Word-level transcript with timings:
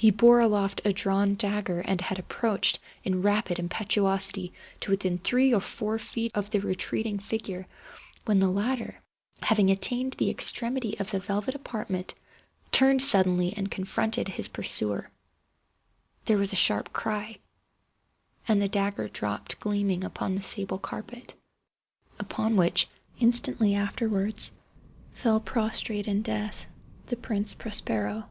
He 0.00 0.12
bore 0.12 0.38
aloft 0.38 0.80
a 0.84 0.92
drawn 0.92 1.34
dagger, 1.34 1.80
and 1.80 2.00
had 2.00 2.20
approached, 2.20 2.78
in 3.02 3.20
rapid 3.20 3.58
impetuosity, 3.58 4.52
to 4.78 4.92
within 4.92 5.18
three 5.18 5.52
or 5.52 5.60
four 5.60 5.98
feet 5.98 6.30
of 6.36 6.50
the 6.50 6.60
retreating 6.60 7.18
figure, 7.18 7.66
when 8.24 8.38
the 8.38 8.48
latter, 8.48 9.02
having 9.42 9.70
attained 9.72 10.12
the 10.12 10.30
extremity 10.30 10.96
of 11.00 11.10
the 11.10 11.18
velvet 11.18 11.56
apartment, 11.56 12.14
turned 12.70 13.02
suddenly 13.02 13.52
and 13.56 13.72
confronted 13.72 14.28
his 14.28 14.48
pursuer. 14.48 15.10
There 16.26 16.38
was 16.38 16.52
a 16.52 16.62
sharp 16.64 16.92
cry—and 16.92 18.62
the 18.62 18.68
dagger 18.68 19.08
dropped 19.08 19.58
gleaming 19.58 20.04
upon 20.04 20.36
the 20.36 20.42
sable 20.42 20.78
carpet, 20.78 21.34
upon 22.20 22.54
which, 22.54 22.86
instantly 23.18 23.74
afterwards, 23.74 24.52
fell 25.10 25.40
prostrate 25.40 26.06
in 26.06 26.22
death 26.22 26.66
the 27.06 27.16
Prince 27.16 27.52
Prospero. 27.54 28.28